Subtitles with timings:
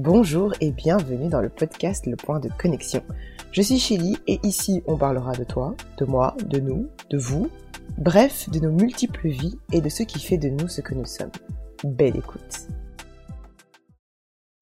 [0.00, 3.02] Bonjour et bienvenue dans le podcast Le Point de Connexion.
[3.50, 7.50] Je suis Chili et ici on parlera de toi, de moi, de nous, de vous,
[7.96, 11.04] bref, de nos multiples vies et de ce qui fait de nous ce que nous
[11.04, 11.32] sommes.
[11.82, 12.68] Belle écoute.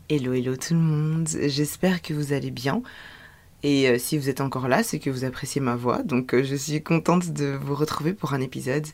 [0.08, 2.82] Hello, hello tout le monde, j'espère que vous allez bien.
[3.62, 6.02] Et euh, si vous êtes encore là, c'est que vous appréciez ma voix.
[6.02, 8.86] Donc euh, je suis contente de vous retrouver pour un épisode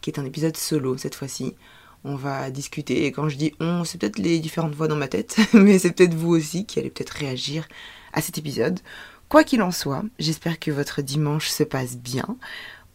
[0.00, 1.56] qui est un épisode solo cette fois-ci.
[2.04, 5.08] On va discuter et quand je dis on, c'est peut-être les différentes voix dans ma
[5.08, 7.68] tête, mais c'est peut-être vous aussi qui allez peut-être réagir
[8.12, 8.80] à cet épisode.
[9.28, 12.36] Quoi qu'il en soit, j'espère que votre dimanche se passe bien.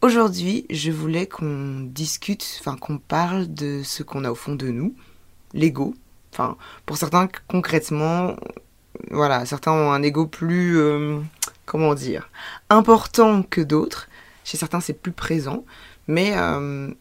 [0.02, 4.68] Aujourd'hui, je voulais qu'on discute, enfin qu'on parle de ce qu'on a au fond de
[4.68, 4.96] nous,
[5.54, 5.94] l'ego.
[6.34, 8.36] Enfin, pour certains concrètement,
[9.12, 11.20] voilà, certains ont un ego plus, euh,
[11.66, 12.30] comment dire,
[12.70, 14.10] important que d'autres.
[14.44, 15.66] Chez certains, c'est plus présent.
[16.08, 16.92] Mais euh,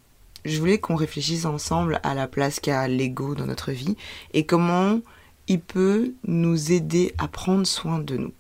[0.45, 3.97] je voulais qu'on réfléchisse ensemble à la place qu'a l'ego dans notre vie
[4.33, 5.01] et comment
[5.49, 8.33] il peut nous aider à prendre soin de nous.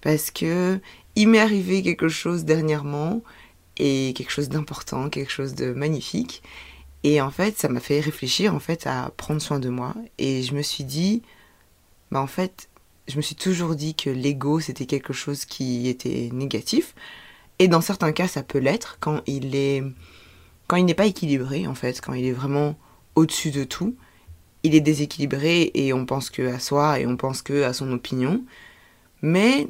[0.00, 0.80] Parce que
[1.14, 3.22] il m'est arrivé quelque chose dernièrement
[3.78, 6.42] et quelque chose d'important, quelque chose de magnifique.
[7.02, 9.94] Et en fait, ça m'a fait réfléchir en fait à prendre soin de moi.
[10.18, 11.22] Et je me suis dit,
[12.10, 12.68] bah en fait,
[13.08, 16.94] je me suis toujours dit que l'ego c'était quelque chose qui était négatif.
[17.58, 19.82] Et dans certains cas, ça peut l'être quand il est
[20.66, 22.76] quand il n'est pas équilibré, en fait, quand il est vraiment
[23.14, 23.96] au-dessus de tout,
[24.62, 27.92] il est déséquilibré et on pense que à soi et on pense que à son
[27.92, 28.42] opinion.
[29.22, 29.68] Mais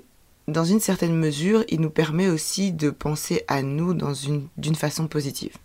[0.48, 3.94] dans une certaine mesure, il nous permet aussi de penser à nous
[4.56, 5.56] d'une façon positive.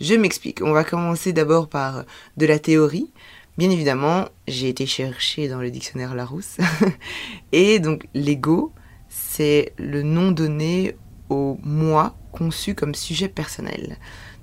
[0.00, 0.62] Je m'explique.
[0.62, 2.04] On va commencer d'abord par
[2.36, 3.10] de la théorie.
[3.58, 6.56] Bien évidemment, j'ai été chercher dans le dictionnaire Larousse.
[7.52, 8.72] et donc, l'ego,
[9.08, 10.96] c'est le nom donné
[11.28, 13.98] au moi conçu comme sujet personnel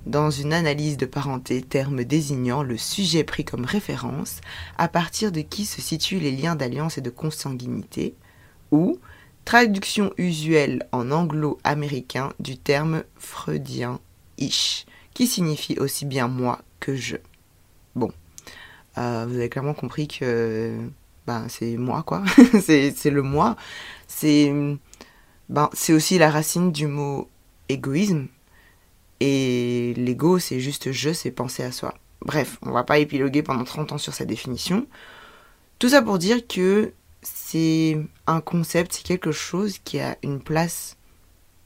[0.08, 4.40] dans une analyse de parenté, terme désignant le sujet pris comme référence,
[4.78, 8.14] à partir de qui se situent les liens d'alliance et de consanguinité,
[8.70, 8.98] ou
[9.44, 14.00] traduction usuelle en anglo-américain du terme freudien
[14.38, 17.16] ish, qui signifie aussi bien moi que je.
[17.94, 18.10] Bon,
[18.96, 20.74] euh, vous avez clairement compris que
[21.26, 22.24] ben, c'est moi, quoi.
[22.62, 23.56] c'est le moi.
[24.06, 24.50] C'est
[25.50, 27.28] ben, aussi la racine du mot
[27.68, 28.28] égoïsme,
[29.20, 31.94] et l'ego, c'est juste je, c'est penser à soi.
[32.22, 34.86] Bref, on va pas épiloguer pendant 30 ans sur sa définition.
[35.78, 36.92] Tout ça pour dire que
[37.22, 40.96] c'est un concept, c'est quelque chose qui a une place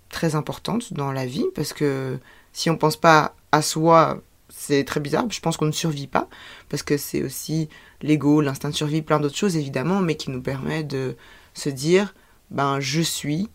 [0.09, 2.19] très importante dans la vie, parce que
[2.53, 6.29] si on pense pas à soi, c'est très bizarre, je pense qu'on ne survit pas,
[6.69, 7.69] parce que c'est aussi
[8.03, 11.17] l'ego, l'instinct de survie, plein d'autres choses évidemment, mais qui nous permet de
[11.55, 12.15] se dire,
[12.51, 13.49] ben je suis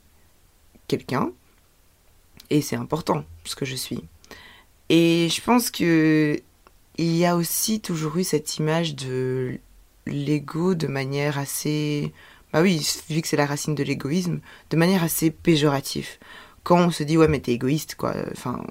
[0.87, 1.31] quelqu'un,
[2.49, 4.03] et c'est important ce que je suis.
[4.89, 6.39] Et je pense que
[6.97, 9.59] il y a aussi toujours eu cette image de
[10.07, 12.13] l'ego de manière assez
[12.53, 16.07] bah oui, vu que c'est la racine de l'égoïsme, de manière assez péjorative.
[16.63, 18.63] Quand on se dit ouais mais t'es égoïste quoi, enfin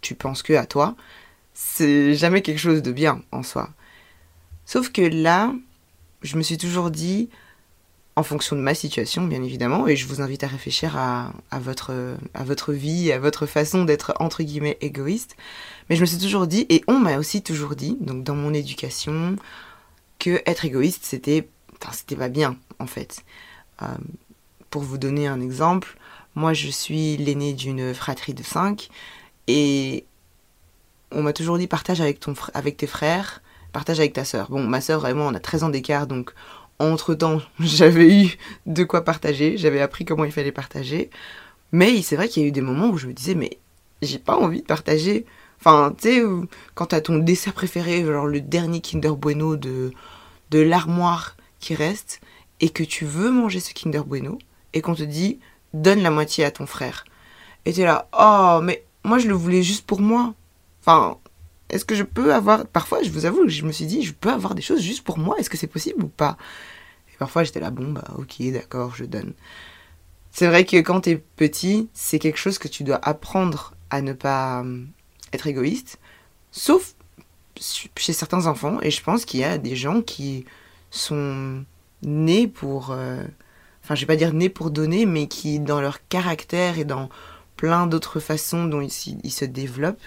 [0.00, 0.96] tu penses que à toi,
[1.54, 3.70] c'est jamais quelque chose de bien en soi.
[4.66, 5.54] Sauf que là,
[6.22, 7.30] je me suis toujours dit
[8.14, 12.16] en fonction de ma situation, bien évidemment, et je vous invite à réfléchir à, votre,
[12.34, 15.36] à votre vie, à votre façon d'être entre guillemets égoïste.
[15.88, 18.52] Mais je me suis toujours dit, et on m'a aussi toujours dit, donc dans mon
[18.52, 19.36] éducation,
[20.18, 21.48] que être égoïste, c'était,
[21.80, 23.24] enfin, c'était pas bien, en fait.
[23.80, 23.86] Euh,
[24.68, 25.96] pour vous donner un exemple,
[26.34, 28.90] moi je suis l'aîné d'une fratrie de cinq,
[29.46, 30.04] et
[31.10, 33.42] on m'a toujours dit partage avec, ton, avec tes frères,
[33.72, 34.50] partage avec ta sœur.
[34.50, 36.32] Bon, ma sœur moi, on a 13 ans d'écart, donc
[36.84, 41.10] entre-temps, j'avais eu de quoi partager, j'avais appris comment il fallait partager.
[41.72, 43.58] Mais c'est vrai qu'il y a eu des moments où je me disais, mais
[44.02, 45.24] j'ai pas envie de partager.
[45.60, 46.22] Enfin, tu sais,
[46.74, 49.92] quand t'as ton dessert préféré, genre le dernier Kinder Bueno de,
[50.52, 52.20] l'armoire qui reste,
[52.60, 54.38] et que tu veux manger ce Kinder Bueno,
[54.74, 55.38] et qu'on te dit,
[55.72, 57.04] donne la moitié à ton frère.
[57.64, 60.34] Et t'es là, oh, mais moi je le voulais juste pour moi.
[60.80, 61.16] Enfin,
[61.70, 62.66] est-ce que je peux avoir...
[62.66, 65.18] Parfois, je vous avoue, je me suis dit, je peux avoir des choses juste pour
[65.18, 66.36] moi, est-ce que c'est possible ou pas?
[67.22, 69.32] Parfois, j'étais là, bon, bah ok, d'accord, je donne.
[70.32, 74.12] C'est vrai que quand t'es petit, c'est quelque chose que tu dois apprendre à ne
[74.12, 74.84] pas euh,
[75.32, 76.00] être égoïste,
[76.50, 76.96] sauf
[77.96, 80.46] chez certains enfants, et je pense qu'il y a des gens qui
[80.90, 81.62] sont
[82.02, 82.90] nés pour...
[82.90, 83.22] Euh,
[83.84, 87.08] enfin, je vais pas dire nés pour donner, mais qui, dans leur caractère et dans
[87.56, 90.02] plein d'autres façons dont ils, ils se développent,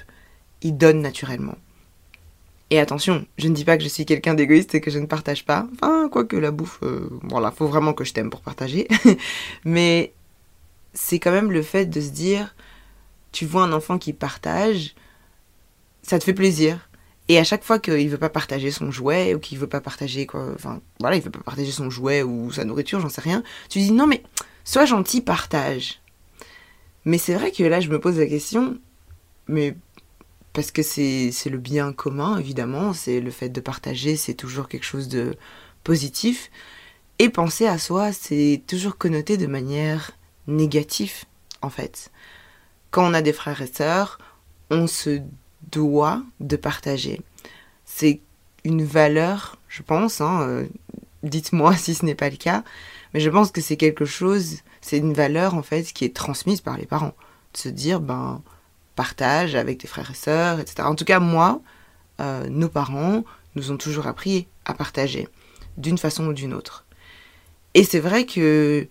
[0.63, 1.55] il donne naturellement.
[2.71, 5.05] Et attention, je ne dis pas que je suis quelqu'un d'égoïste et que je ne
[5.05, 5.67] partage pas.
[5.75, 8.87] Enfin, quoique la bouffe, euh, voilà, faut vraiment que je t'aime pour partager.
[9.65, 10.13] Mais
[10.93, 12.55] c'est quand même le fait de se dire,
[13.31, 14.95] tu vois un enfant qui partage,
[16.01, 16.89] ça te fait plaisir.
[17.27, 20.27] Et à chaque fois qu'il veut pas partager son jouet ou qu'il veut pas partager
[20.27, 23.43] quoi, enfin voilà, il veut pas partager son jouet ou sa nourriture, j'en sais rien,
[23.67, 24.21] tu dis non mais
[24.63, 26.01] sois gentil, partage.
[27.03, 28.77] Mais c'est vrai que là je me pose la question,
[29.47, 29.75] mais
[30.55, 34.85] parce que c'est le bien commun évidemment, c'est le fait de partager, c'est toujours quelque
[34.85, 35.35] chose de
[35.83, 36.49] positif.
[37.19, 40.11] Et penser à soi, c'est toujours connoté de manière
[40.47, 41.25] négative
[41.61, 42.09] en fait.
[42.89, 44.17] Quand on a des frères et sœurs,
[44.69, 45.21] on se
[45.71, 47.21] doit de partager.
[47.83, 48.21] C'est
[48.63, 50.67] une valeur, je pense, hein, euh,
[51.23, 52.63] dites-moi si ce n'est pas le cas,
[53.13, 56.61] mais je pense que c'est quelque chose, c'est une valeur en fait qui est transmise
[56.61, 57.13] par les parents.
[57.53, 58.41] De se dire, ben,
[58.95, 60.83] partage avec tes frères et sœurs, etc.
[60.83, 61.61] En tout cas, moi,
[62.21, 63.23] euh, nos parents
[63.55, 65.27] nous ont toujours appris à partager,
[65.77, 66.85] d'une façon ou d'une autre.
[67.73, 68.87] Et c'est vrai que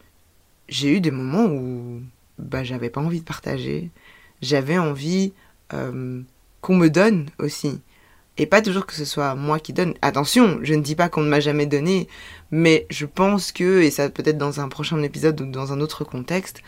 [0.69, 2.03] j'ai eu des moments où
[2.39, 3.91] bah, j'avais pas envie de partager,
[4.43, 5.33] j'avais envie
[5.73, 6.21] euh,
[6.61, 7.81] qu'on me donne aussi.
[8.37, 9.95] Et pas toujours que ce soit moi qui donne.
[10.03, 12.09] Attention, je ne dis pas qu'on ne m'a jamais donné,
[12.51, 16.03] mais je pense que, et ça peut-être dans un prochain épisode ou dans un autre
[16.03, 16.61] contexte,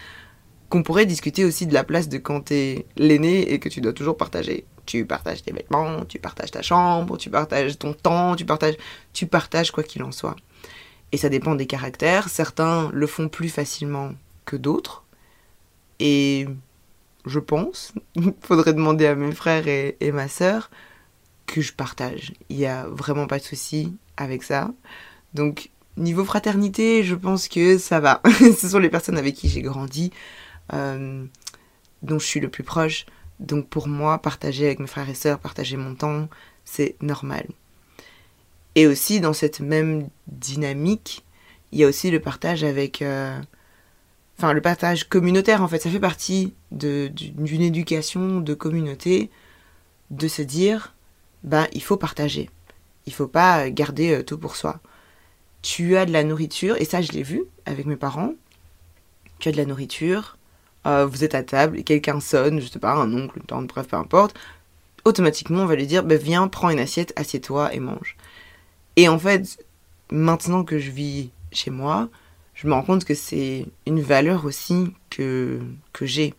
[0.68, 3.92] qu'on pourrait discuter aussi de la place de quand t'es l'aîné et que tu dois
[3.92, 4.64] toujours partager.
[4.84, 8.76] Tu partages tes vêtements, tu partages ta chambre, tu partages ton temps, tu partages,
[9.12, 10.36] tu partages quoi qu'il en soit.
[11.12, 12.28] Et ça dépend des caractères.
[12.28, 14.12] Certains le font plus facilement
[14.44, 15.04] que d'autres.
[15.98, 16.46] Et
[17.24, 17.92] je pense,
[18.40, 20.70] faudrait demander à mes frères et, ma sœur
[21.46, 22.32] que je partage.
[22.48, 24.72] Il n'y a vraiment pas de souci avec ça.
[25.34, 28.20] Donc, niveau fraternité, je pense que ça va.
[28.38, 30.12] Ce sont les personnes avec qui j'ai grandi,
[30.72, 33.06] dont je suis le plus proche.
[33.40, 36.28] Donc, pour moi, partager avec mes frères et sœurs, partager mon temps,
[36.64, 37.46] c'est normal.
[38.74, 41.24] Et aussi, dans cette même dynamique,
[41.72, 43.38] il y a aussi le partage avec euh,
[44.38, 49.30] enfin le partage communautaire en fait, ça fait partie d'une éducation de communauté
[50.10, 50.94] de se dire
[51.42, 52.50] ben il faut partager.
[53.06, 54.80] Il faut pas garder euh, tout pour soi.
[55.62, 58.34] Tu as de la nourriture et ça je l'ai vu avec mes parents.
[59.38, 60.38] Tu as de la nourriture,
[60.87, 63.67] euh, vous êtes à table et quelqu'un sonne, je sais pas, un oncle, une tante,
[63.67, 64.37] bref, peu importe.
[65.05, 68.17] Automatiquement, on va lui dire ben, viens, prends une assiette, assieds-toi et mange.
[68.97, 69.65] Et en fait,
[70.11, 72.09] maintenant que je vis chez moi,
[72.55, 75.61] je me rends compte que c'est une valeur aussi que,
[75.93, 76.35] que j'ai.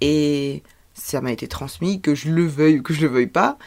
[0.00, 0.62] Et
[0.94, 3.58] ça m'a été transmis, que je le veuille ou que je le veuille pas,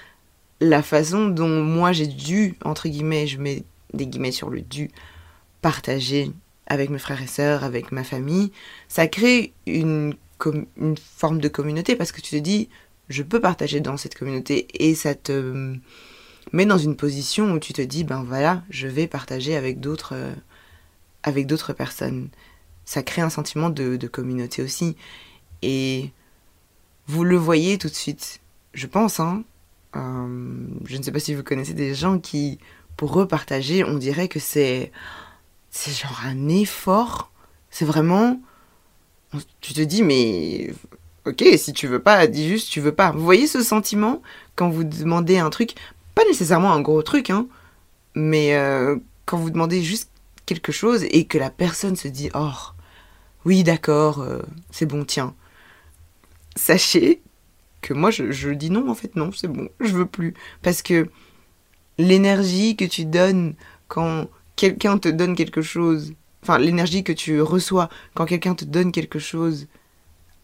[0.62, 3.63] la façon dont moi j'ai dû, entre guillemets, je mets
[3.94, 4.89] des guillemets sur le dû,
[5.62, 6.31] partager
[6.67, 8.51] avec mes frères et sœurs, avec ma famille,
[8.87, 10.15] ça crée une,
[11.17, 12.69] forme de communauté parce que tu te dis,
[13.09, 15.73] je peux partager dans cette communauté et ça te
[16.51, 20.13] met dans une position où tu te dis, ben voilà, je vais partager avec d'autres
[20.13, 22.29] euh, personnes.
[22.85, 24.95] Ça crée un sentiment de, communauté aussi.
[25.61, 26.11] Et
[27.07, 28.39] vous le voyez tout de suite,
[28.73, 29.19] je pense.
[29.19, 29.43] Hein,
[29.95, 32.59] euh, je ne sais pas si vous connaissez des gens qui,
[32.95, 34.91] pour repartager, on dirait que c'est,
[35.77, 37.31] c'est genre un effort.
[37.69, 38.39] C'est vraiment,
[39.62, 40.74] tu te dis mais
[41.25, 43.12] ok, si tu veux pas, dis juste tu veux pas.
[43.12, 44.21] Vous voyez ce sentiment
[44.56, 45.75] quand vous demandez un truc,
[46.15, 47.47] pas nécessairement un gros truc, hein,
[48.15, 50.09] mais euh, quand vous demandez juste
[50.47, 52.51] quelque chose et que la personne se dit Oh,
[53.45, 54.41] oui, d'accord, euh,
[54.71, 55.35] c'est bon, tiens.
[56.56, 57.21] Sachez
[57.81, 60.33] que moi, je, je, dis non, en fait, non, c'est bon, je veux plus.
[60.63, 61.07] Parce que
[62.00, 63.53] l'énergie que tu donnes
[63.88, 64.27] quand
[64.57, 66.13] quelqu'un te donne quelque chose,
[66.44, 69.68] enfin, l'énergie que tu reçois quand quelqu'un te donne quelque chose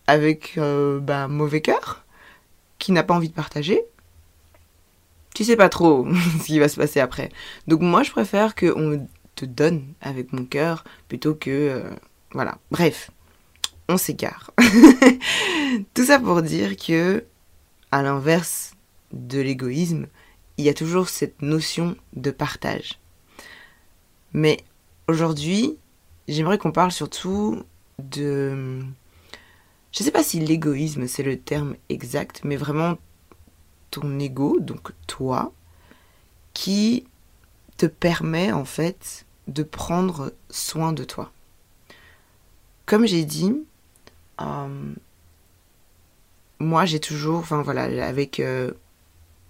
[0.08, 2.06] avec euh, bah, mauvais cœur,
[2.80, 3.82] qui n'a pas envie de partager,
[5.36, 6.08] tu sais pas trop
[6.40, 7.30] ce qui va se passer après.
[7.68, 9.06] Donc moi je préfère qu'on
[9.36, 11.50] te donne avec mon cœur plutôt que...
[11.50, 11.90] Euh,
[12.32, 13.12] voilà, bref,
[13.90, 14.52] on s'égare.
[15.94, 17.24] Tout ça pour dire que,
[17.92, 18.74] à l'inverse
[19.12, 20.08] de l'égoïsme,
[20.58, 23.00] il y a toujours cette notion de partage.
[24.34, 24.64] Mais
[25.08, 25.78] aujourd'hui,
[26.28, 27.64] j'aimerais qu'on parle surtout
[28.00, 28.82] de...
[29.92, 32.98] Je ne sais pas si l'égoïsme c'est le terme exact, mais vraiment
[33.92, 35.54] ton ego, donc toi,
[36.54, 37.06] qui
[37.78, 41.32] te permet en fait de prendre soin de toi.
[42.88, 43.54] Comme j'ai dit,
[44.42, 44.94] euh,
[46.60, 48.72] moi j'ai toujours, enfin voilà, avec euh,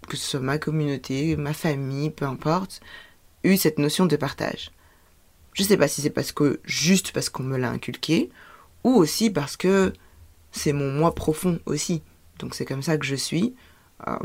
[0.09, 2.81] que ce soit ma communauté, ma famille, peu importe,
[3.43, 4.71] eu cette notion de partage.
[5.53, 8.29] Je sais pas si c'est parce que juste parce qu'on me l'a inculqué,
[8.83, 9.93] ou aussi parce que
[10.51, 12.01] c'est mon moi profond aussi.
[12.39, 13.55] Donc c'est comme ça que je suis.
[14.07, 14.17] Euh,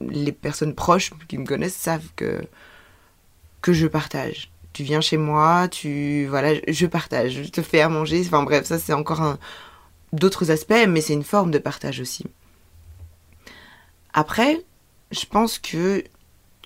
[0.00, 2.40] les personnes proches qui me connaissent savent que
[3.62, 4.50] que je partage.
[4.72, 8.22] Tu viens chez moi, tu voilà, je partage, je te fais à manger.
[8.26, 9.38] Enfin bref, ça c'est encore un
[10.12, 12.24] d'autres aspects, mais c'est une forme de partage aussi.
[14.12, 14.62] Après,
[15.10, 16.04] je pense que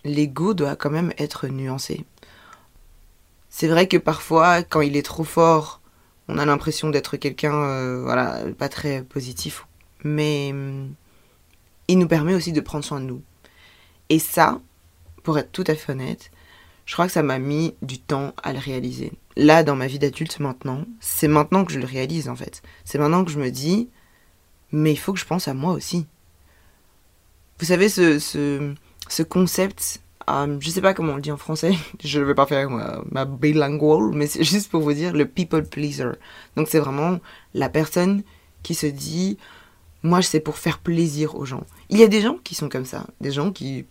[0.04, 2.04] l'ego doit quand même être nuancé.
[3.60, 5.80] C'est vrai que parfois, quand il est trop fort,
[6.28, 9.66] on a l'impression d'être quelqu'un, euh, voilà, pas très positif.
[10.04, 10.94] Mais hum,
[11.88, 13.20] il nous permet aussi de prendre soin de nous.
[14.10, 14.60] Et ça,
[15.24, 16.30] pour être tout à fait honnête,
[16.86, 19.10] je crois que ça m'a mis du temps à le réaliser.
[19.34, 22.62] Là, dans ma vie d'adulte maintenant, c'est maintenant que je le réalise en fait.
[22.84, 23.88] C'est maintenant que je me dis,
[24.70, 26.06] mais il faut que je pense à moi aussi.
[27.58, 31.74] Vous savez, ce, ce, concept, euh, je sais pas comment on le dit en français,
[32.04, 35.26] je ne vais pas faire ma, ma bilingual, mais c'est juste pour vous dire le
[35.26, 36.12] people pleaser.
[36.56, 37.18] Donc c'est vraiment
[37.54, 38.22] la personne
[38.62, 39.38] qui se dit,
[40.02, 41.64] moi c'est pour faire plaisir aux gens.
[41.90, 43.86] Il y a des gens qui sont comme ça, des gens qui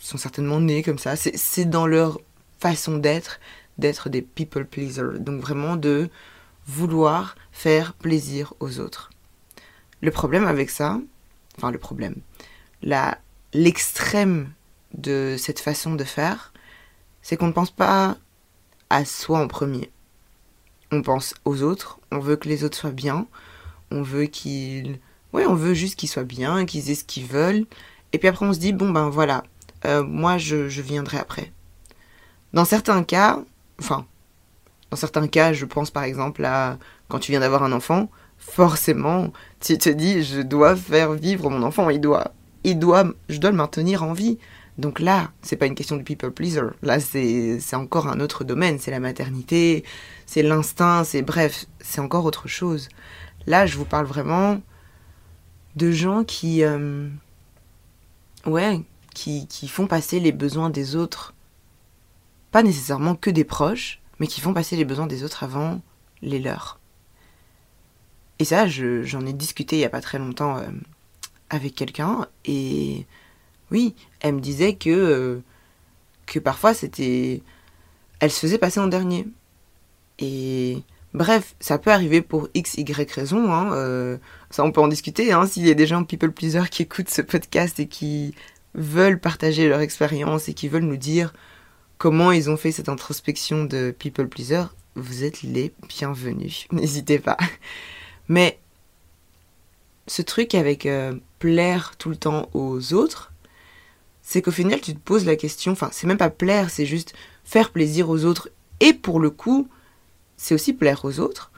[0.00, 2.20] sont certainement nés comme ça, c'est dans leur
[2.58, 3.40] façon d'être,
[3.78, 5.18] d'être des people pleasers.
[5.18, 6.08] Donc vraiment de
[6.66, 9.10] vouloir faire plaisir aux autres.
[10.00, 11.00] Le problème avec ça,
[11.56, 12.16] enfin le problème,
[13.52, 14.52] l'extrême
[14.94, 16.52] de cette façon de faire,
[17.22, 18.16] c'est qu'on ne pense pas
[18.90, 19.90] à soi en premier.
[20.90, 23.26] On pense aux autres, on veut que les autres soient bien,
[23.90, 24.98] on veut qu'ils...
[25.32, 27.64] Ouais, on veut juste qu'ils soient bien, qu'ils aient ce qu'ils veulent.
[28.12, 29.44] Et puis après on se dit, bon ben voilà,
[29.86, 31.52] euh, moi je, je viendrai après.
[32.52, 33.40] Dans certains cas,
[33.80, 34.06] enfin,
[34.90, 39.32] dans certains cas, je pense par exemple à quand tu viens d'avoir un enfant, forcément,
[39.60, 42.32] tu te dis, je dois faire vivre mon enfant, il doit,
[42.64, 44.38] il doit, je dois le maintenir en vie.
[44.78, 46.62] Donc là, c'est pas une question de people pleaser.
[46.82, 48.78] Là, c'est encore un autre domaine.
[48.78, 49.84] C'est la maternité,
[50.26, 52.88] c'est l'instinct, c'est bref, c'est encore autre chose.
[53.46, 54.60] Là, je vous parle vraiment
[55.76, 57.08] de gens qui, euh,
[58.46, 58.80] ouais,
[59.14, 61.34] qui, font passer les besoins des autres,
[62.50, 65.80] pas nécessairement que des proches, mais qui font passer les besoins des autres avant
[66.22, 66.78] les leurs.
[68.38, 70.68] Et ça, j'en ai discuté il n'y a pas très longtemps euh,
[71.50, 73.06] avec quelqu'un, et
[73.72, 75.42] oui, elle me disait que, euh,
[76.26, 77.42] que parfois c'était.
[78.20, 79.26] Elle se faisait passer en dernier.
[80.18, 80.82] Et
[81.14, 83.52] bref, ça peut arriver pour x, y raison.
[83.52, 84.18] Hein, euh,
[84.50, 85.32] ça, on peut en discuter.
[85.32, 88.34] Hein, S'il y a des gens people pleaser qui écoutent ce podcast et qui
[88.74, 91.32] veulent partager leur expérience et qui veulent nous dire
[91.98, 94.64] comment ils ont fait cette introspection de people pleaser,
[94.96, 96.66] vous êtes les bienvenus.
[96.72, 97.38] N'hésitez pas.
[98.28, 98.58] Mais
[100.06, 103.31] ce truc avec euh, plaire tout le temps aux autres,
[104.22, 107.14] c'est qu'au final, tu te poses la question, enfin, c'est même pas plaire, c'est juste
[107.44, 108.50] faire plaisir aux autres.
[108.80, 109.68] Et pour le coup,
[110.36, 111.50] c'est aussi plaire aux autres.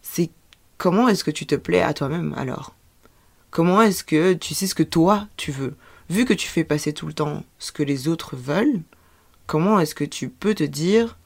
[0.00, 0.30] C'est
[0.78, 2.74] comment est-ce que tu te plais à toi-même alors?
[3.50, 5.74] Comment est-ce que tu sais ce que toi tu veux?
[6.08, 8.80] Vu que tu fais passer tout le temps ce que les autres veulent,
[9.46, 11.18] comment est-ce que tu peux te dire,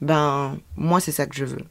[0.00, 1.64] ben, moi c'est ça que je veux?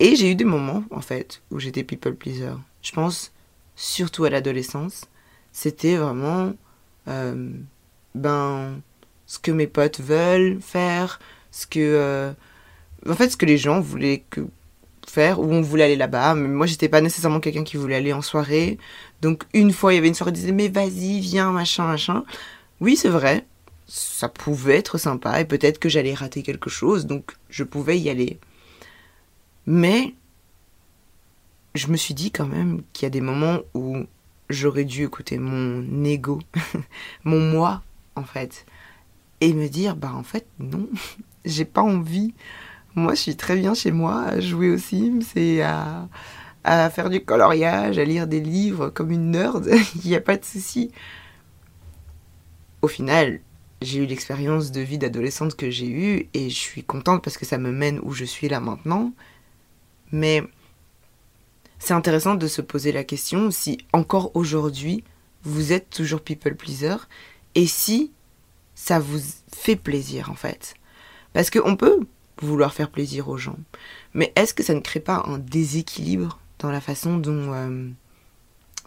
[0.00, 2.54] Et j'ai eu des moments, en fait, où j'étais people pleaser.
[2.82, 3.32] Je pense
[3.76, 5.04] surtout à l'adolescence.
[5.52, 6.52] C'était vraiment,
[7.08, 7.50] euh,
[8.14, 8.80] ben,
[9.26, 12.32] ce que mes potes veulent faire, ce que, euh,
[13.08, 14.46] en fait, ce que les gens voulaient que
[15.06, 16.34] faire, où on voulait aller là-bas.
[16.34, 18.78] Mais moi, j'étais pas nécessairement quelqu'un qui voulait aller en soirée.
[19.22, 22.24] Donc, une fois, il y avait une soirée, disait, mais vas-y, viens, machin, machin.
[22.80, 23.44] Oui, c'est vrai
[23.90, 28.08] ça pouvait être sympa et peut-être que j'allais rater quelque chose, donc je pouvais y
[28.08, 28.38] aller.
[29.66, 30.14] Mais
[31.74, 34.04] je me suis dit quand même qu'il y a des moments où
[34.50, 36.40] j'aurais dû écouter mon ego,
[37.24, 37.82] mon moi
[38.16, 38.66] en fait,
[39.40, 40.88] et me dire bah en fait non,
[41.44, 42.34] j'ai pas envie.
[42.96, 46.08] Moi je suis très bien chez moi à jouer aux Sims et à,
[46.64, 49.68] à faire du coloriage, à lire des livres comme une nerd,
[50.04, 50.90] il n'y a pas de souci.
[52.82, 53.40] Au final,
[53.82, 57.46] j'ai eu l'expérience de vie d'adolescente que j'ai eue et je suis contente parce que
[57.46, 59.12] ça me mène où je suis là maintenant.
[60.12, 60.42] Mais
[61.80, 65.02] c'est intéressant de se poser la question si encore aujourd'hui
[65.42, 66.96] vous êtes toujours people pleaser
[67.56, 68.12] et si
[68.76, 69.18] ça vous
[69.52, 70.74] fait plaisir en fait.
[71.32, 71.98] Parce qu'on peut
[72.40, 73.58] vouloir faire plaisir aux gens,
[74.14, 77.52] mais est-ce que ça ne crée pas un déséquilibre dans la façon dont.
[77.52, 77.90] Euh,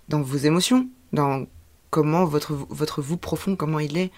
[0.10, 1.46] dans vos émotions, dans
[1.90, 4.12] comment votre, votre vous profond, comment il est?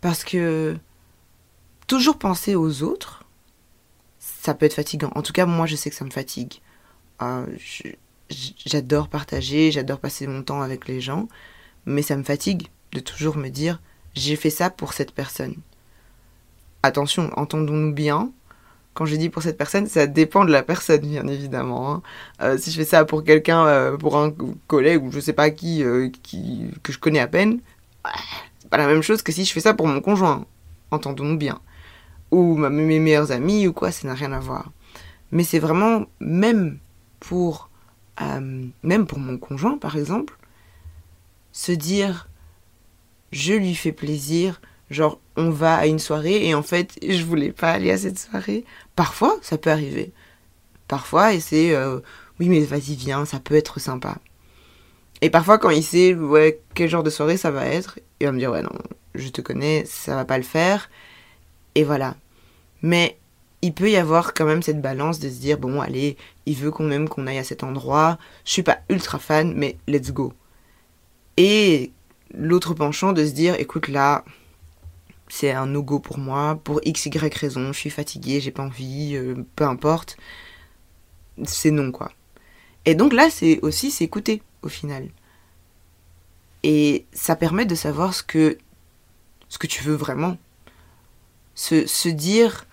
[0.00, 0.76] Parce que
[1.86, 3.24] toujours penser aux autres,
[4.18, 5.10] ça peut être fatigant.
[5.14, 6.60] En tout cas, moi, je sais que ça me fatigue.
[7.22, 7.46] Euh,
[8.30, 11.28] j'adore partager, j'adore passer mon temps avec les gens,
[11.86, 13.80] mais ça me fatigue de toujours me dire
[14.14, 15.56] j'ai fait ça pour cette personne.
[16.82, 18.30] Attention, entendons-nous bien.
[18.92, 21.92] Quand je dis pour cette personne, ça dépend de la personne, bien évidemment.
[21.92, 22.02] Hein.
[22.42, 24.32] Euh, si je fais ça pour quelqu'un, euh, pour un
[24.68, 25.82] collègue ou je sais pas qui,
[26.22, 27.60] qui que je connais à peine,
[28.70, 30.44] pas la même chose que si je fais ça pour mon conjoint,
[30.90, 31.60] entendons-nous bien.
[32.30, 34.70] Ou mes meilleurs amis ou quoi, ça n'a rien à voir.
[35.30, 36.78] Mais c'est vraiment, même
[37.20, 37.70] pour,
[38.20, 40.36] même pour mon conjoint par exemple,
[41.52, 42.28] se dire
[43.32, 47.52] je lui fais plaisir, genre on va à une soirée et en fait je voulais
[47.52, 48.64] pas aller à cette soirée.
[48.96, 50.12] Parfois ça peut arriver.
[50.88, 52.00] Parfois et c'est euh,
[52.40, 54.18] oui mais vas-y viens, ça peut être sympa.
[55.20, 58.32] Et parfois quand il sait ouais quel genre de soirée ça va être, il va
[58.32, 58.78] me dire ouais non,
[59.14, 60.88] je te connais, ça va pas le faire.
[61.74, 62.16] Et voilà.
[62.82, 63.18] Mais
[63.64, 66.70] il peut y avoir quand même cette balance de se dire bon allez, il veut
[66.70, 68.18] quand même qu'on aille à cet endroit.
[68.44, 70.34] Je suis pas ultra fan mais let's go.
[71.38, 71.90] Et
[72.34, 74.22] l'autre penchant de se dire écoute là
[75.28, 79.16] c'est un no-go pour moi, pour x, y raison, je suis fatiguée, j'ai pas envie,
[79.16, 80.18] euh, peu importe.
[81.44, 82.12] C'est non, quoi.
[82.84, 85.08] Et donc là, c'est aussi s'écouter, au final.
[86.62, 88.58] Et ça permet de savoir ce que,
[89.48, 90.36] ce que tu veux vraiment.
[91.54, 92.66] Se, se dire...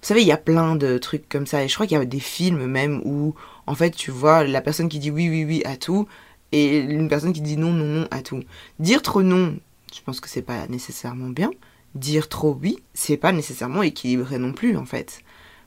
[0.00, 1.62] Vous savez, il y a plein de trucs comme ça.
[1.62, 3.34] Et je crois qu'il y a des films même où,
[3.66, 6.08] en fait, tu vois la personne qui dit oui, oui, oui à tout,
[6.52, 8.42] et une personne qui dit non, non, non à tout.
[8.78, 9.56] Dire trop non,
[9.94, 11.50] je pense que c'est pas nécessairement bien
[11.94, 15.22] dire trop oui, c'est pas nécessairement équilibré non plus en fait.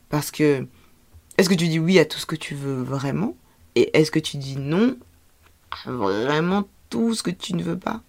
[0.10, 0.66] Parce que
[1.38, 3.36] est-ce que tu dis oui à tout ce que tu veux vraiment
[3.76, 4.98] Et est-ce que tu dis non
[5.86, 8.02] à vraiment tout ce que tu ne veux pas?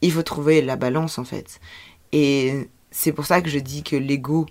[0.00, 1.60] Il faut trouver la balance en fait.
[2.12, 4.46] Et c'est pour ça que je dis que l'ego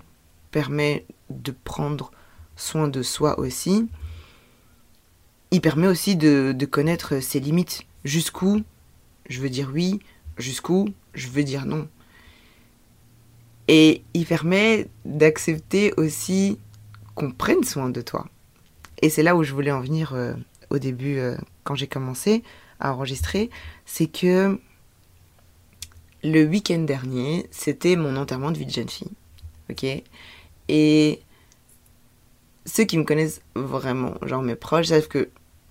[0.56, 2.10] permet de prendre
[2.56, 3.90] soin de soi aussi.
[5.50, 7.82] Il permet aussi de, de connaître ses limites.
[8.04, 8.62] Jusqu'où
[9.28, 10.00] je veux dire oui,
[10.38, 11.88] jusqu'où je veux dire non.
[13.68, 16.58] Et il permet d'accepter aussi
[17.14, 18.26] qu'on prenne soin de toi.
[19.02, 20.32] Et c'est là où je voulais en venir euh,
[20.70, 22.42] au début, euh, quand j'ai commencé
[22.80, 23.50] à enregistrer,
[23.84, 24.58] c'est que
[26.24, 29.12] le week-end dernier, c'était mon enterrement de vie de jeune fille.
[29.68, 29.84] Ok?
[30.68, 31.20] Et
[32.64, 35.28] ceux qui me connaissent vraiment, genre mes proches, savent que,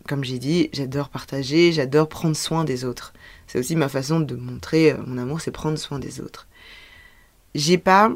[0.07, 3.13] comme j'ai dit, j'adore partager, j'adore prendre soin des autres.
[3.47, 6.47] C'est aussi ma façon de montrer euh, mon amour, c'est prendre soin des autres
[7.55, 8.11] j'ai pas,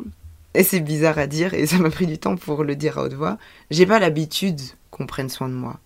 [0.53, 3.03] et c'est bizarre à dire, et ça m'a pris du temps pour le dire à
[3.03, 3.39] haute voix,
[3.71, 5.79] j'ai pas l'habitude qu'on prenne soin de moi.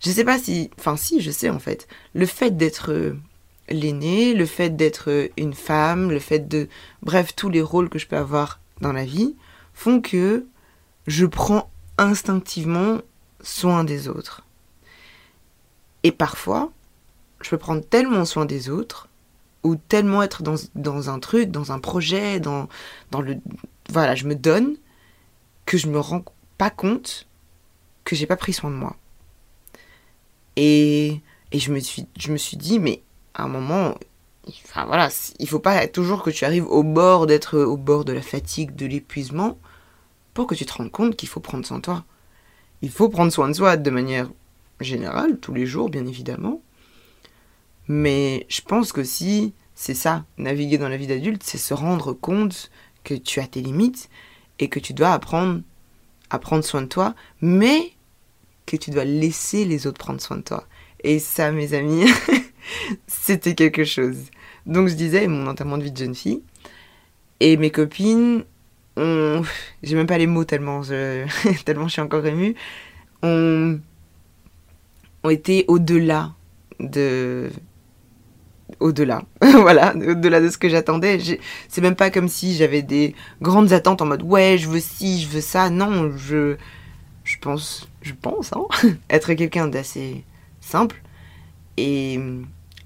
[0.00, 1.88] Je sais pas si, enfin si, je sais en fait.
[2.14, 3.14] Le fait d'être
[3.68, 6.68] l'aîné, le fait d'être une femme, le fait de,
[7.02, 9.34] bref, tous les rôles que je peux avoir dans la vie
[9.74, 10.46] font que
[11.06, 12.98] je prends instinctivement
[13.42, 14.44] soin des autres.
[16.02, 16.72] Et parfois,
[17.40, 19.08] je peux prendre tellement soin des autres
[19.62, 22.68] ou tellement être dans, un truc, dans un projet, dans,
[23.18, 23.38] le...
[23.90, 24.76] Voilà, je me donne
[25.64, 26.24] que je me rends
[26.58, 27.26] pas compte
[28.04, 28.96] que j'ai pas pris soin de moi.
[30.56, 31.20] Et,
[31.52, 33.94] et je, me suis, je me suis dit, mais à un moment,
[34.64, 35.08] enfin voilà,
[35.38, 38.74] il faut pas toujours que tu arrives au bord d'être au bord de la fatigue,
[38.74, 39.58] de l'épuisement,
[40.34, 42.04] pour que tu te rendes compte qu'il faut prendre soin de toi.
[42.82, 44.28] Il faut prendre soin de soi de manière
[44.80, 46.60] générale, tous les jours, bien évidemment.
[47.88, 52.12] Mais je pense que si c'est ça, naviguer dans la vie d'adulte, c'est se rendre
[52.12, 52.70] compte
[53.04, 54.08] que tu as tes limites
[54.58, 55.60] et que tu dois apprendre
[56.30, 57.92] à prendre soin de toi, mais
[58.66, 60.66] que tu dois laisser les autres prendre soin de toi.
[61.02, 62.06] Et ça, mes amis,
[63.06, 64.16] c'était quelque chose.
[64.66, 66.42] Donc je disais, mon enterrement de vie de jeune fille,
[67.40, 68.44] et mes copines,
[68.96, 71.26] j'ai même pas les mots tellement je,
[71.64, 72.54] tellement je suis encore émue,
[73.22, 73.80] ont,
[75.22, 76.32] ont été au-delà
[76.80, 77.50] de
[78.80, 79.24] au-delà.
[79.40, 81.18] voilà, au-delà de ce que j'attendais.
[81.68, 85.20] C'est même pas comme si j'avais des grandes attentes en mode ouais, je veux ci,
[85.22, 85.70] je veux ça.
[85.70, 86.56] Non, je,
[87.24, 88.66] je pense, je pense, hein,
[89.10, 90.24] être quelqu'un d'assez
[90.60, 91.02] simple.
[91.76, 92.20] Et,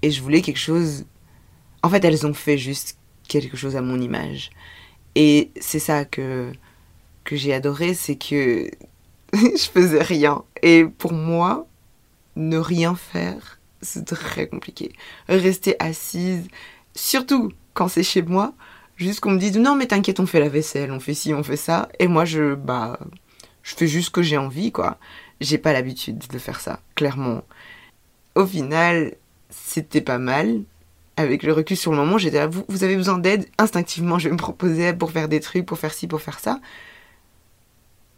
[0.01, 1.05] et je voulais quelque chose.
[1.83, 4.49] En fait, elles ont fait juste quelque chose à mon image.
[5.21, 6.53] Et c'est ça que,
[7.25, 8.71] que j'ai adoré, c'est que
[9.33, 10.45] je faisais rien.
[10.63, 11.67] Et pour moi,
[12.37, 14.93] ne rien faire, c'est très compliqué.
[15.27, 16.47] Rester assise,
[16.95, 18.53] surtout quand c'est chez moi,
[18.95, 21.43] juste qu'on me dise non mais t'inquiète on fait la vaisselle, on fait ci, on
[21.43, 22.97] fait ça, et moi je bah
[23.61, 24.99] je fais juste ce que j'ai envie quoi.
[25.41, 27.43] J'ai pas l'habitude de faire ça, clairement.
[28.35, 29.15] Au final,
[29.49, 30.63] c'était pas mal.
[31.19, 34.29] Avec le recul sur le moment, j'étais là, vous, vous avez besoin d'aide, instinctivement je
[34.29, 36.61] vais me proposer pour faire des trucs, pour faire ci, pour faire ça.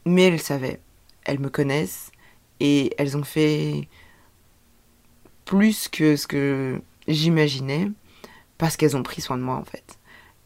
[0.06, 0.80] Mais elles savaient,
[1.24, 2.12] elles me connaissent
[2.60, 3.88] et elles ont fait
[5.46, 7.90] plus que ce que j'imaginais
[8.60, 9.98] parce qu'elles ont pris soin de moi en fait.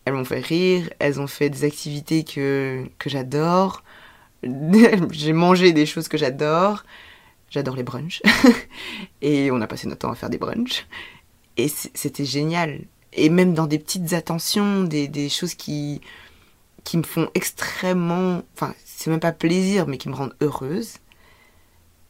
[0.06, 3.84] Elles m'ont fait rire, elles ont fait des activités que, que j'adore,
[5.12, 6.86] j'ai mangé des choses que j'adore,
[7.50, 8.22] j'adore les brunchs
[9.22, 10.88] et on a passé notre temps à faire des brunchs
[11.58, 12.82] et c'était génial.
[13.14, 16.02] Et même dans des petites attentions, des, des choses qui,
[16.84, 20.96] qui me font extrêmement, enfin c'est même pas plaisir mais qui me rendent heureuse.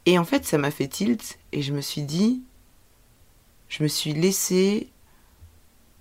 [0.04, 2.42] Et en fait ça m'a fait tilt et je me suis dit
[3.68, 4.90] je me suis laissée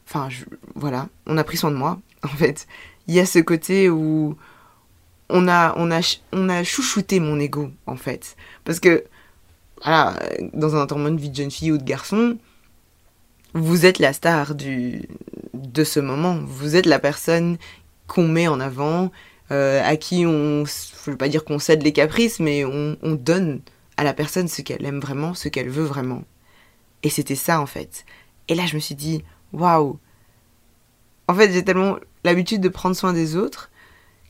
[0.08, 0.30] Enfin,
[0.76, 2.68] voilà, on a pris soin de moi, en fait.
[3.08, 4.38] Il y a ce côté où
[5.30, 8.36] on a, on a, on a chouchouté mon ego, en fait.
[8.64, 9.06] Parce que,
[9.84, 10.18] voilà,
[10.54, 12.38] dans un enterrement de vie de jeune fille ou de garçon,
[13.56, 15.08] vous êtes la star du,
[15.54, 16.38] de ce moment.
[16.46, 17.58] Vous êtes la personne
[18.06, 19.12] qu'on met en avant,
[19.52, 23.16] euh, à qui on, je veux pas dire qu'on cède les caprices, mais on, on
[23.16, 23.62] donne
[23.96, 26.24] à la personne ce qu'elle aime vraiment, ce qu'elle veut vraiment.
[27.02, 28.06] Et c'était ça en fait.
[28.50, 29.98] Et là, je me suis dit, waouh.
[31.28, 33.72] En fait, j'ai tellement l'habitude de prendre soin des autres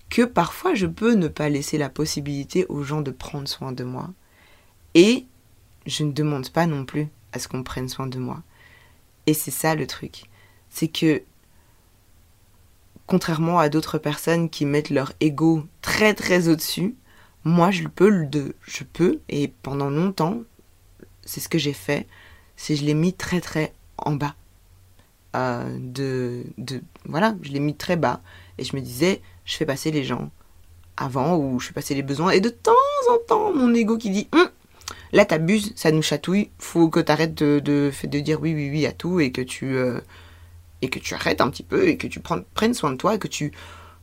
[0.09, 3.83] que parfois je peux ne pas laisser la possibilité aux gens de prendre soin de
[3.83, 4.11] moi.
[4.93, 5.25] Et
[5.87, 8.43] je ne demande pas non plus à ce qu'on prenne soin de moi.
[9.27, 10.29] Et c'est ça le truc.
[10.69, 11.23] C'est que,
[13.07, 16.95] contrairement à d'autres personnes qui mettent leur ego très très au-dessus,
[17.43, 20.41] moi je peux le je peux et pendant longtemps,
[21.23, 22.07] c'est ce que j'ai fait,
[22.55, 24.35] c'est je l'ai mis très très en bas.
[25.35, 28.21] Euh, de, de voilà, je l'ai mis très bas
[28.57, 30.31] et je me disais, je fais passer les gens
[30.97, 32.71] avant ou je fais passer les besoins et de temps
[33.09, 34.49] en temps mon ego qui dit hum,
[35.15, 36.49] Là, t'abuses, ça nous chatouille.
[36.59, 39.77] Faut que t'arrêtes de, de, de, dire oui, oui, oui à tout et que tu
[39.77, 40.01] euh,
[40.81, 43.17] et que tu arrêtes un petit peu et que tu prennes soin de toi et
[43.17, 43.53] que tu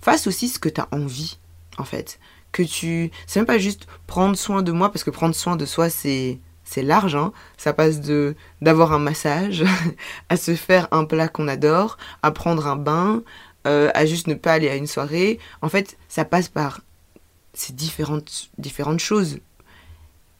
[0.00, 1.38] fasses aussi ce que t'as envie,
[1.76, 2.18] en fait.
[2.50, 5.66] Que tu, c'est même pas juste prendre soin de moi parce que prendre soin de
[5.66, 7.14] soi, c'est c'est large.
[7.14, 7.34] Hein.
[7.58, 9.66] Ça passe de d'avoir un massage
[10.30, 13.22] à se faire un plat qu'on adore, à prendre un bain,
[13.66, 15.38] euh, à juste ne pas aller à une soirée.
[15.60, 16.80] En fait, ça passe par
[17.52, 19.40] ces différentes différentes choses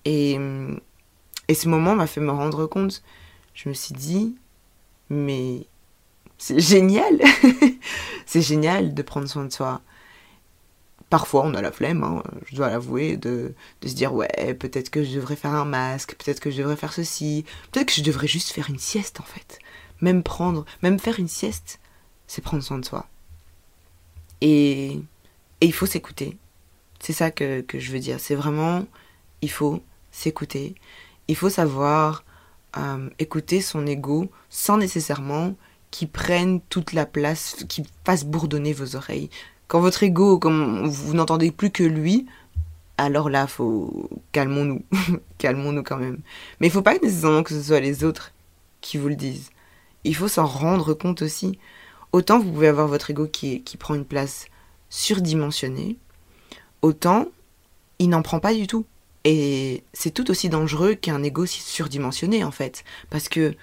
[0.05, 0.39] et,
[1.49, 3.03] et ce moment m'a fait me rendre compte.
[3.55, 4.35] Je me suis dit,
[5.11, 5.67] mais
[6.39, 7.21] c'est génial
[8.27, 9.81] C'est génial de prendre soin de soi.
[11.11, 14.89] Parfois, on a la flemme, hein, je dois l'avouer, de, de, se dire, ouais, peut-être
[14.89, 18.03] que je devrais faire un masque, peut-être que je devrais faire ceci, peut-être que je
[18.03, 19.59] devrais juste faire une sieste, en fait.
[20.01, 21.81] Même prendre, même faire une sieste,
[22.27, 23.07] c'est prendre soin de soi.
[24.41, 24.93] Et,
[25.61, 26.39] et il faut s'écouter.
[26.99, 28.19] C'est ça que, que je veux dire.
[28.19, 28.87] C'est vraiment,
[29.43, 30.77] il faut s'écouter.
[31.27, 32.25] Il faut savoir
[32.77, 35.55] euh, écouter son ego sans nécessairement
[35.91, 39.31] qu'il prenne toute la place, qu'il fasse bourdonner vos oreilles.
[39.67, 42.27] Quand votre ego, comme vous n'entendez plus que lui,
[42.99, 44.85] alors là, faut calmons-nous,
[45.39, 46.21] calmons-nous quand même.
[46.61, 48.33] Mais il faut pas nécessairement que ce soit les autres
[48.81, 49.51] qui vous le disent.
[50.05, 51.59] Il faut s'en rendre compte aussi.
[52.13, 54.47] Autant vous pouvez avoir votre ego qui, qui prend une place
[54.91, 55.97] surdimensionnée,
[56.83, 57.27] autant
[57.99, 58.85] il n'en prend pas du tout.
[59.25, 62.85] Et c'est tout aussi dangereux qu'un ego surdimensionné en fait.
[63.09, 63.55] Parce que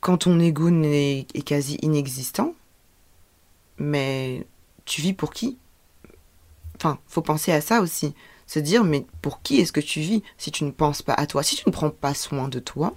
[0.00, 2.54] quand ton ego est, quasi inexistant,
[3.78, 4.46] mais
[4.84, 5.58] tu vis pour qui?
[6.76, 8.14] Enfin, faut penser à ça aussi.
[8.46, 10.22] Se dire, mais pour qui est-ce que tu vis?
[10.38, 12.96] Si tu ne penses pas à toi Si tu ne prends pas soin de toi,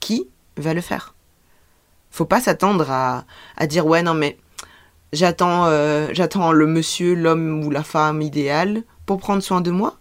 [0.00, 1.14] qui va le faire?
[2.10, 3.24] Faut pas s'attendre à,
[3.66, 4.38] dire, ouais, non, mais
[5.12, 9.96] j'attends euh, j'attends le monsieur, l'homme ou la femme idéale pour prendre soin de moi?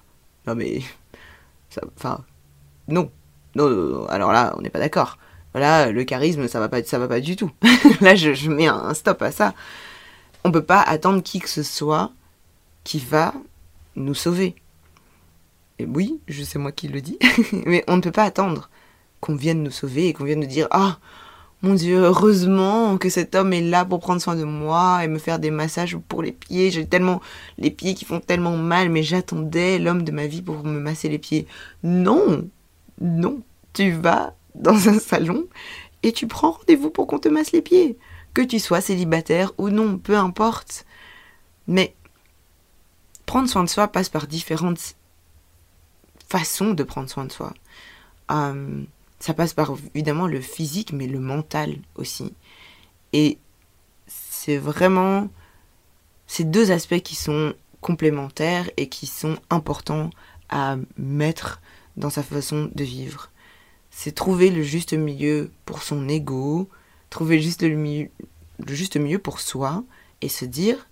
[0.50, 0.82] Non mais,
[1.96, 2.26] enfin,
[2.88, 3.12] non.
[3.54, 4.08] non.
[4.08, 5.20] Alors là, on n'est pas d'accord.
[5.54, 7.52] Voilà, le charisme, ça va pas, ça va pas du tout.
[8.02, 9.54] là, je, mets un stop à ça.
[10.44, 12.12] On peut pas attendre qui que ce soit
[12.84, 13.36] qui va
[13.96, 14.56] nous sauver.
[15.78, 17.20] Et oui, je sais moi qui le dis,
[17.68, 18.72] mais on ne peut pas attendre
[19.22, 20.98] qu'on vienne nous sauver et qu'on vienne nous dire ah
[21.62, 25.20] mon Dieu, heureusement que cet homme est là pour prendre soin de moi et me
[25.20, 26.72] faire des massages pour les pieds.
[26.72, 27.22] J'ai tellement
[27.58, 31.10] les pieds qui font tellement mal, mais j'attendais l'homme de ma vie pour me masser
[31.10, 31.48] les pieds.
[31.84, 32.48] Non,
[33.02, 33.42] non,
[33.74, 35.48] tu vas dans un salon
[36.02, 37.98] et tu prends rendez-vous pour qu'on te masse les pieds.
[38.34, 40.86] Que tu sois célibataire ou non, peu importe.
[41.68, 41.94] Mais
[43.26, 44.96] prendre soin de soi passe par différentes
[46.30, 47.54] façons de prendre soin de soi.
[48.32, 48.84] Euh,
[49.20, 52.34] ça passe par évidemment le physique, mais le mental aussi.
[53.14, 53.38] Et
[54.08, 55.30] c'est vraiment
[56.28, 60.10] ces deux aspects qui sont complémentaires et qui sont importants
[60.50, 61.62] à mettre
[61.98, 63.32] dans sa façon de vivre.
[63.92, 66.70] C'est trouver le juste milieu pour son ego,
[67.10, 69.84] trouver juste le, le juste milieu pour soi
[70.22, 70.88] et se dire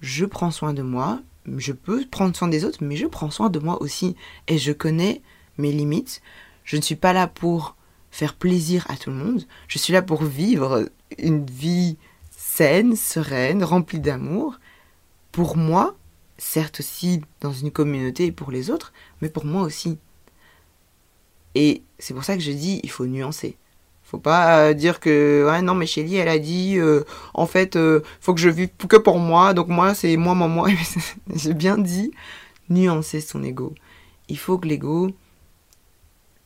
[0.00, 1.20] je prends soin de moi,
[1.56, 4.72] je peux prendre soin des autres, mais je prends soin de moi aussi et je
[4.72, 5.22] connais
[5.56, 6.22] mes limites,
[6.68, 7.76] je ne suis pas là pour
[8.10, 9.42] faire plaisir à tout le monde.
[9.68, 10.84] Je suis là pour vivre
[11.16, 11.96] une vie
[12.30, 14.60] saine, sereine, remplie d'amour.
[15.32, 15.96] Pour moi,
[16.36, 19.96] certes aussi dans une communauté et pour les autres, mais pour moi aussi.
[21.54, 23.56] Et c'est pour ça que je dis, il faut nuancer.
[24.02, 27.04] Faut pas euh, dire que ouais non mais Shelly elle a dit euh,
[27.34, 30.48] en fait euh, faut que je vive que pour moi donc moi c'est moi moi
[30.48, 30.68] moi
[31.34, 32.10] j'ai bien dit
[32.68, 33.74] nuancer son ego.
[34.28, 35.10] Il faut que l'ego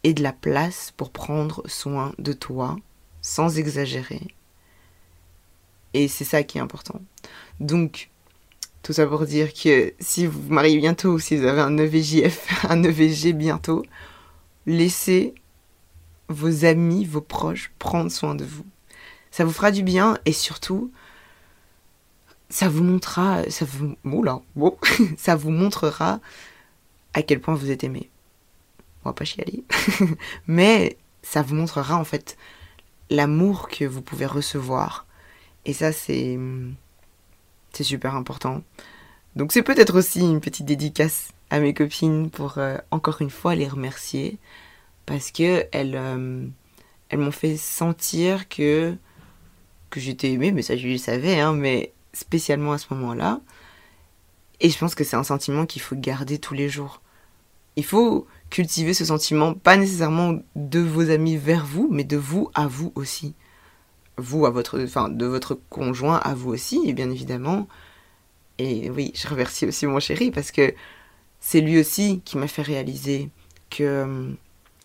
[0.04, 2.76] et de la place pour prendre soin de toi
[3.20, 4.22] sans exagérer.
[5.94, 7.00] Et c'est ça qui est important.
[7.60, 8.10] Donc,
[8.82, 11.78] tout ça pour dire que si vous vous mariez bientôt ou si vous avez un
[11.78, 13.84] EVJF, un EVG bientôt,
[14.66, 15.34] laissez
[16.28, 18.64] vos amis, vos proches prendre soin de vous.
[19.30, 20.90] Ça vous fera du bien et surtout,
[22.48, 23.96] ça vous montrera, ça vous,
[25.16, 26.20] ça vous montrera
[27.14, 28.10] à quel point vous êtes aimé.
[29.04, 29.64] On va pas chialer,
[30.46, 32.36] mais ça vous montrera en fait
[33.10, 35.06] l'amour que vous pouvez recevoir.
[35.64, 36.38] Et ça, c'est
[37.72, 38.62] c'est super important.
[39.36, 43.54] Donc c'est peut-être aussi une petite dédicace à mes copines pour euh, encore une fois
[43.54, 44.38] les remercier
[45.06, 46.46] parce que elles, euh,
[47.08, 48.94] elles m'ont fait sentir que
[49.90, 53.40] que j'étais aimée, mais ça je le savais, hein, mais spécialement à ce moment-là.
[54.60, 57.02] Et je pense que c'est un sentiment qu'il faut garder tous les jours.
[57.76, 62.50] Il faut cultiver ce sentiment, pas nécessairement de vos amis vers vous, mais de vous
[62.54, 63.34] à vous aussi.
[64.18, 67.66] Vous à votre, enfin, de votre conjoint à vous aussi, et bien évidemment.
[68.58, 70.74] Et oui, je remercie aussi mon chéri parce que
[71.40, 73.30] c'est lui aussi qui m'a fait réaliser
[73.70, 74.32] que euh,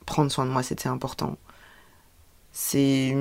[0.06, 1.38] prendre soin de moi c'était important.
[2.53, 3.15] C'est,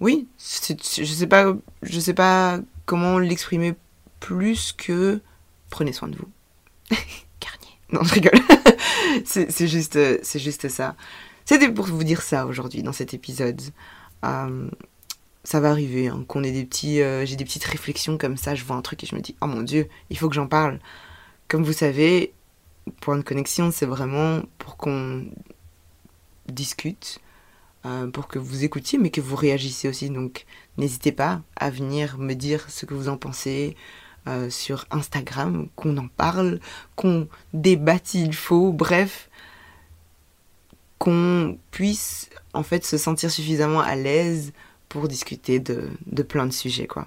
[0.00, 3.74] oui, je sais pas, je sais pas comment l'exprimer
[4.20, 5.22] plus que
[5.70, 6.96] prenez soin de vous.
[7.92, 8.40] Non, je rigole.
[9.24, 10.96] c'est juste, c'est juste ça.
[11.44, 13.62] C'était pour vous dire ça aujourd'hui dans cet épisode.
[14.24, 14.68] Euh,
[15.44, 18.56] ça va arriver, hein, qu'on ait des petits, euh, j'ai des petites réflexions comme ça,
[18.56, 20.48] je vois un truc et je me dis, oh mon dieu, il faut que j'en
[20.48, 20.80] parle.
[21.46, 22.34] Comme vous savez,
[23.00, 25.24] point de connexion, c'est vraiment pour qu'on
[26.48, 27.20] discute,
[27.84, 30.10] euh, pour que vous écoutiez, mais que vous réagissiez aussi.
[30.10, 30.46] Donc,
[30.78, 33.76] n'hésitez pas à venir me dire ce que vous en pensez,
[34.28, 36.60] euh, sur Instagram, qu'on en parle,
[36.96, 39.28] qu'on débatte s'il faut, bref,
[40.98, 44.52] qu'on puisse en fait se sentir suffisamment à l'aise
[44.88, 45.90] pour discuter de,
[46.22, 47.06] plein de sujets quoi.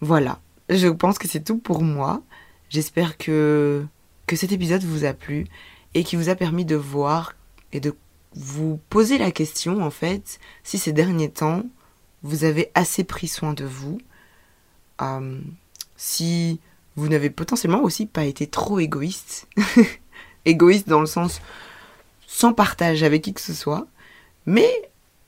[0.00, 2.22] Voilà, je pense que c'est tout pour moi.
[2.70, 3.84] J'espère que,
[4.26, 5.46] que cet épisode vous a plu
[5.94, 7.34] et qui vous a permis de voir
[7.72, 7.94] et de
[8.34, 11.64] vous poser la question en fait si ces derniers temps
[12.22, 13.98] vous avez assez pris soin de vous.
[15.00, 15.40] Euh,
[16.02, 16.58] si
[16.96, 19.46] vous n'avez potentiellement aussi pas été trop égoïste,
[20.44, 21.40] égoïste dans le sens
[22.26, 23.86] sans partage avec qui que ce soit,
[24.44, 24.68] mais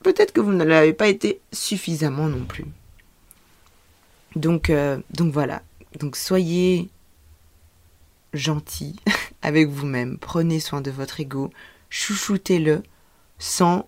[0.03, 2.65] peut-être que vous ne l'avez pas été suffisamment non plus.
[4.35, 5.61] Donc, euh, voilà,
[5.97, 6.89] donc soyez
[8.33, 8.97] gentil
[9.41, 11.51] avec vous-même, prenez soin de votre ego,
[11.89, 12.83] chouchoutez-le
[13.39, 13.87] sans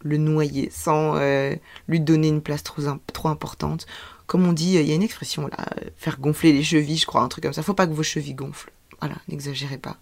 [0.00, 1.54] le noyer, sans euh,
[1.86, 3.86] lui donner une place trop importante
[4.28, 7.22] comme on dit, il y a une expression là, faire gonfler les chevilles, je crois,
[7.22, 7.62] un truc comme ça.
[7.62, 8.70] Faut pas que vos chevilles gonflent.
[9.00, 9.96] Voilà, n'exagérez pas.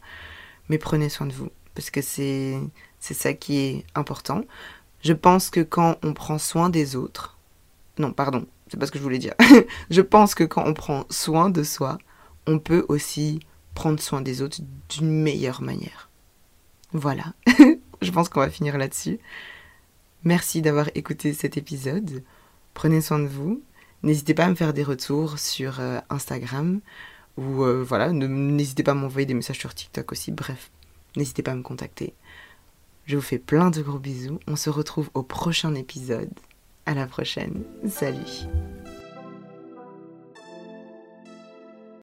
[0.69, 2.59] Mais prenez soin de vous, parce que c'est
[2.99, 4.43] c'est ça qui est important.
[5.01, 7.39] Je pense que quand on prend soin des autres,
[7.99, 9.35] non, pardon, c'est pas ce que je voulais dire.
[9.91, 11.99] je pense que quand on prend soin de soi,
[12.49, 13.39] on peut aussi
[13.75, 14.59] prendre soin des autres
[14.89, 16.11] d'une meilleure manière.
[16.93, 17.33] Voilà.
[18.03, 19.21] je pense qu'on va finir là-dessus.
[20.25, 22.25] Merci d'avoir écouté cet épisode.
[22.75, 23.62] Prenez soin de vous.
[24.07, 26.79] N'hésitez pas à me faire des retours sur euh, Instagram
[27.37, 30.31] ou euh, voilà, n'hésitez pas à m'envoyer des messages sur TikTok aussi.
[30.31, 30.71] Bref,
[31.16, 32.14] n'hésitez pas à me contacter.
[33.07, 34.38] Je vous fais plein de gros bisous.
[34.47, 36.31] On se retrouve au prochain épisode.
[36.87, 37.64] À la prochaine.
[37.88, 38.47] Salut.